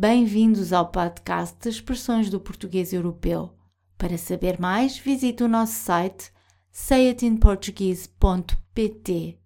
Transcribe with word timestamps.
Bem-vindos 0.00 0.72
ao 0.72 0.92
podcast 0.92 1.58
de 1.58 1.70
Expressões 1.70 2.30
do 2.30 2.38
Português 2.38 2.92
Europeu. 2.92 3.50
Para 3.98 4.16
saber 4.16 4.60
mais, 4.60 4.96
visite 4.96 5.42
o 5.42 5.48
nosso 5.48 5.72
site 5.72 6.32
sayitinportuguese.pt. 6.70 9.40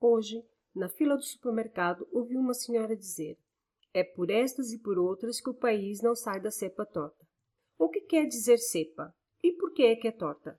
Hoje, 0.00 0.42
na 0.74 0.88
fila 0.88 1.14
do 1.14 1.22
supermercado, 1.22 2.08
ouvi 2.10 2.38
uma 2.38 2.54
senhora 2.54 2.96
dizer: 2.96 3.36
É 3.92 4.02
por 4.02 4.30
estas 4.30 4.72
e 4.72 4.78
por 4.78 4.98
outras 4.98 5.42
que 5.42 5.50
o 5.50 5.54
país 5.54 6.00
não 6.00 6.14
sai 6.14 6.40
da 6.40 6.50
cepa 6.50 6.86
torta. 6.86 7.28
O 7.78 7.90
que 7.90 8.00
quer 8.00 8.24
dizer 8.24 8.56
cepa? 8.56 9.14
E 9.44 9.52
por 9.52 9.74
que 9.74 9.82
é 9.82 9.94
que 9.94 10.08
é 10.08 10.10
torta? 10.10 10.58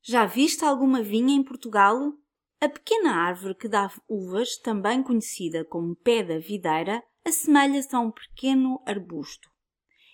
Já 0.00 0.26
viste 0.26 0.64
alguma 0.64 1.02
vinha 1.02 1.34
em 1.34 1.42
Portugal? 1.42 2.12
A 2.60 2.68
pequena 2.68 3.16
árvore 3.16 3.56
que 3.56 3.66
dá 3.66 3.92
uvas, 4.08 4.56
também 4.58 5.02
conhecida 5.02 5.64
como 5.64 5.96
pé 5.96 6.22
da 6.22 6.38
videira, 6.38 7.02
assemelha-se 7.24 7.94
a 7.94 8.00
um 8.00 8.10
pequeno 8.10 8.82
arbusto. 8.86 9.50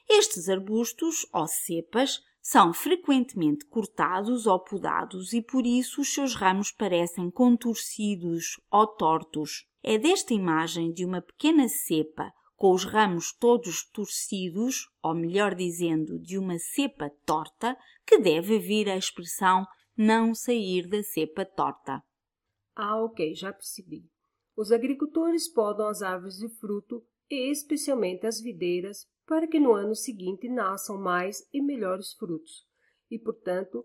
Estes 0.09 0.49
arbustos, 0.49 1.27
ou 1.33 1.47
cepas, 1.47 2.21
são 2.41 2.73
frequentemente 2.73 3.67
cortados 3.67 4.47
ou 4.47 4.59
podados 4.59 5.33
e 5.33 5.43
por 5.43 5.67
isso 5.67 6.01
os 6.01 6.13
seus 6.13 6.35
ramos 6.35 6.71
parecem 6.71 7.31
contorcidos 7.31 8.59
ou 8.71 8.87
tortos. 8.87 9.67
É 9.83 9.99
desta 9.99 10.33
imagem 10.33 10.93
de 10.93 11.05
uma 11.05 11.21
pequena 11.21 11.69
cepa 11.69 12.33
com 12.57 12.73
os 12.73 12.85
ramos 12.85 13.33
todos 13.33 13.85
torcidos, 13.85 14.89
ou 15.01 15.15
melhor 15.15 15.55
dizendo, 15.55 16.19
de 16.19 16.37
uma 16.37 16.59
cepa 16.59 17.09
torta, 17.25 17.77
que 18.05 18.19
deve 18.19 18.59
vir 18.59 18.89
a 18.89 18.97
expressão 18.97 19.65
não 19.97 20.35
sair 20.35 20.89
da 20.89 21.03
cepa 21.03 21.45
torta. 21.45 22.03
Ah, 22.75 23.01
ok, 23.05 23.33
já 23.35 23.53
percebi. 23.53 24.11
Os 24.59 24.73
agricultores 24.73 25.49
podam 25.49 25.87
as 25.87 26.03
árvores 26.03 26.35
de 26.35 26.49
fruto 26.49 27.07
e 27.31 27.49
especialmente 27.49 28.27
as 28.27 28.41
videiras 28.41 29.07
para 29.25 29.47
que 29.47 29.61
no 29.61 29.73
ano 29.73 29.95
seguinte 29.95 30.49
nasçam 30.49 31.01
mais 31.01 31.49
e 31.53 31.63
melhores 31.63 32.13
frutos. 32.15 32.67
E, 33.09 33.21
portanto, 33.21 33.85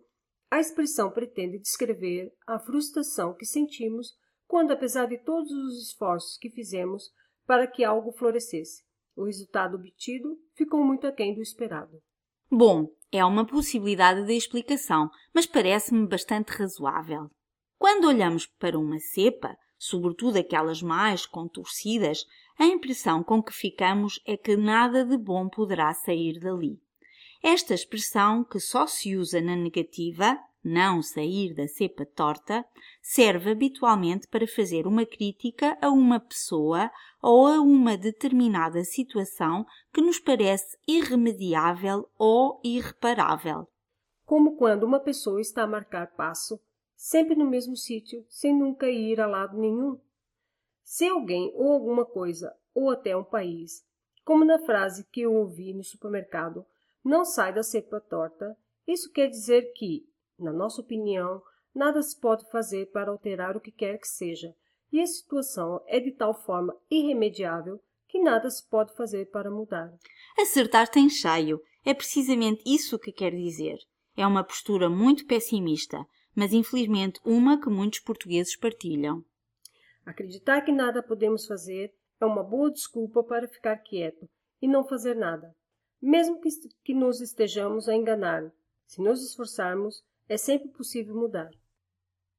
a 0.50 0.60
expressão 0.60 1.12
pretende 1.12 1.60
descrever 1.60 2.34
a 2.48 2.58
frustração 2.58 3.36
que 3.36 3.46
sentimos 3.46 4.16
quando, 4.48 4.72
apesar 4.72 5.06
de 5.06 5.20
todos 5.20 5.52
os 5.52 5.90
esforços 5.90 6.40
que 6.40 6.50
fizemos 6.50 7.04
para 7.46 7.68
que 7.68 7.84
algo 7.84 8.12
florescesse, 8.12 8.82
o 9.16 9.26
resultado 9.26 9.76
obtido 9.76 10.40
ficou 10.56 10.84
muito 10.84 11.06
aquém 11.06 11.36
do 11.36 11.42
esperado. 11.44 12.02
Bom, 12.50 12.88
é 13.12 13.24
uma 13.24 13.46
possibilidade 13.46 14.26
de 14.26 14.34
explicação, 14.34 15.12
mas 15.36 15.46
parece-me 15.46 16.08
bastante 16.08 16.50
razoável. 16.50 17.30
Quando 17.78 18.08
olhamos 18.08 18.48
para 18.48 18.80
uma 18.80 18.98
cepa, 18.98 19.56
sobretudo 19.84 20.38
aquelas 20.38 20.82
mais 20.82 21.26
contorcidas, 21.26 22.26
a 22.58 22.66
impressão 22.66 23.22
com 23.22 23.44
que 23.44 23.52
ficamos 23.52 24.18
é 24.26 24.38
que 24.38 24.56
nada 24.56 25.04
de 25.04 25.18
bom 25.18 25.50
poderá 25.50 25.94
sair 25.94 26.40
dali. 26.40 26.80
Esta 27.42 27.74
expressão, 27.74 28.46
que 28.46 28.62
só 28.62 28.88
se 28.88 29.18
usa 29.18 29.42
na 29.42 29.58
negativa, 29.58 30.40
não 30.64 31.02
sair 31.02 31.54
da 31.54 31.68
cepa 31.68 32.06
torta, 32.06 32.64
serve 33.02 33.52
habitualmente 33.52 34.26
para 34.30 34.48
fazer 34.48 34.88
uma 34.88 35.06
crítica 35.06 35.78
a 35.82 35.90
uma 35.90 36.18
pessoa 36.18 36.90
ou 37.22 37.46
a 37.46 37.60
uma 37.60 37.98
determinada 37.98 38.86
situação 38.86 39.66
que 39.92 40.02
nos 40.02 40.18
parece 40.18 40.78
irremediável 40.88 42.08
ou 42.18 42.62
irreparável. 42.64 43.68
Como 44.26 44.56
quando 44.56 44.84
uma 44.84 45.02
pessoa 45.02 45.42
está 45.42 45.64
a 45.64 45.68
marcar 45.68 46.08
passo 46.16 46.58
sempre 47.04 47.36
no 47.36 47.46
mesmo 47.46 47.76
sítio, 47.76 48.26
sem 48.30 48.58
nunca 48.58 48.90
ir 48.90 49.20
a 49.20 49.28
lado 49.28 49.58
nenhum? 49.58 50.00
Se 50.86 51.06
alguém 51.06 51.52
ou 51.54 51.74
alguma 51.74 52.06
coisa, 52.06 52.56
ou 52.74 52.90
até 52.90 53.16
um 53.16 53.26
país, 53.26 53.86
como 54.24 54.46
na 54.46 54.58
frase 54.58 55.06
que 55.12 55.20
eu 55.20 55.34
ouvi 55.34 55.74
no 55.74 55.84
supermercado, 55.84 56.66
não 57.04 57.26
sai 57.26 57.54
da 57.54 57.62
cepa 57.62 58.00
torta, 58.00 58.56
isso 58.88 59.12
quer 59.12 59.28
dizer 59.28 59.74
que, 59.74 60.08
na 60.40 60.54
nossa 60.54 60.80
opinião, 60.80 61.44
nada 61.76 62.02
se 62.02 62.18
pode 62.18 62.50
fazer 62.50 62.90
para 62.92 63.12
alterar 63.12 63.58
o 63.58 63.60
que 63.60 63.72
quer 63.72 63.98
que 63.98 64.08
seja, 64.08 64.56
e 64.90 65.02
a 65.02 65.06
situação 65.06 65.84
é 65.88 66.00
de 66.00 66.14
tal 66.14 66.34
forma 66.34 66.74
irremediável 66.90 67.82
que 68.08 68.22
nada 68.22 68.50
se 68.50 68.66
pode 68.70 68.96
fazer 68.96 69.30
para 69.30 69.52
mudar. 69.52 69.92
Acertar 70.40 70.88
tem 70.88 71.10
cheio. 71.10 71.60
É 71.84 71.94
precisamente 71.94 72.64
isso 72.66 72.98
que 72.98 73.12
quer 73.12 73.32
dizer. 73.32 73.78
É 74.16 74.26
uma 74.26 74.44
postura 74.44 74.90
muito 74.90 75.26
pessimista, 75.26 75.98
mas 76.36 76.54
infelizmente 76.54 77.20
uma 77.24 77.60
que 77.60 77.70
muitos 77.70 78.00
portugueses 78.00 78.56
partilham. 78.56 79.24
Acreditar 80.06 80.62
que 80.62 80.72
nada 80.72 81.02
podemos 81.02 81.46
fazer 81.46 81.94
é 82.20 82.26
uma 82.26 82.44
boa 82.44 82.72
desculpa 82.72 83.24
para 83.24 83.48
ficar 83.48 83.78
quieto 83.78 84.30
e 84.62 84.68
não 84.68 84.84
fazer 84.84 85.16
nada, 85.16 85.56
mesmo 86.02 86.40
que, 86.40 86.50
que 86.84 86.94
nos 86.94 87.22
estejamos 87.22 87.88
a 87.88 87.96
enganar. 87.96 88.52
Se 88.86 89.02
nos 89.02 89.26
esforçarmos, 89.26 90.04
é 90.28 90.38
sempre 90.38 90.70
possível 90.70 91.16
mudar. 91.16 91.50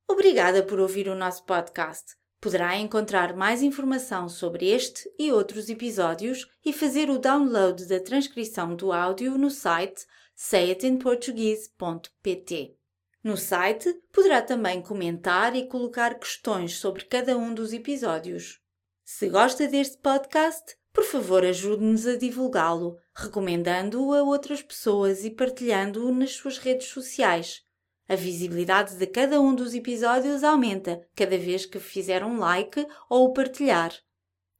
Obrigada 0.06 0.62
por 0.62 0.78
ouvir 0.78 1.08
o 1.08 1.14
nosso 1.14 1.44
podcast. 1.44 2.14
Poderá 2.40 2.76
encontrar 2.76 3.34
mais 3.34 3.62
informação 3.62 4.28
sobre 4.28 4.68
este 4.68 5.10
e 5.18 5.32
outros 5.32 5.70
episódios 5.70 6.46
e 6.64 6.72
fazer 6.74 7.08
o 7.08 7.18
download 7.18 7.86
da 7.86 8.00
transcrição 8.00 8.76
do 8.76 8.92
áudio 8.92 9.38
no 9.38 9.50
site 9.50 10.04
sayitinportuguese.pt. 10.34 12.83
No 13.24 13.38
site 13.38 13.90
poderá 14.12 14.42
também 14.42 14.82
comentar 14.82 15.56
e 15.56 15.66
colocar 15.66 16.18
questões 16.18 16.76
sobre 16.76 17.06
cada 17.06 17.38
um 17.38 17.54
dos 17.54 17.72
episódios. 17.72 18.60
Se 19.02 19.30
gosta 19.30 19.66
deste 19.66 19.96
podcast, 19.96 20.76
por 20.92 21.04
favor 21.04 21.42
ajude-nos 21.42 22.06
a 22.06 22.16
divulgá-lo, 22.16 22.98
recomendando-o 23.14 24.12
a 24.12 24.22
outras 24.22 24.62
pessoas 24.62 25.24
e 25.24 25.30
partilhando-o 25.30 26.14
nas 26.14 26.32
suas 26.32 26.58
redes 26.58 26.88
sociais. 26.88 27.62
A 28.06 28.14
visibilidade 28.14 28.96
de 28.96 29.06
cada 29.06 29.40
um 29.40 29.54
dos 29.54 29.72
episódios 29.72 30.44
aumenta 30.44 31.00
cada 31.16 31.38
vez 31.38 31.64
que 31.64 31.80
fizer 31.80 32.22
um 32.22 32.38
like 32.38 32.86
ou 33.08 33.24
o 33.24 33.32
partilhar. 33.32 33.94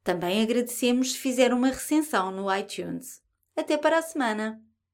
Também 0.03 0.41
agradecemos 0.41 1.11
se 1.11 1.19
fizer 1.19 1.53
uma 1.53 1.67
recensão 1.67 2.31
no 2.31 2.51
iTunes. 2.55 3.21
Até 3.55 3.77
para 3.77 3.99
a 3.99 4.01
semana! 4.01 4.59